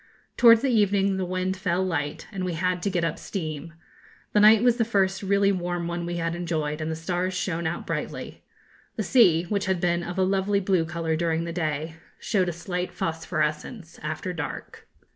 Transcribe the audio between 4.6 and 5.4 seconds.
was the first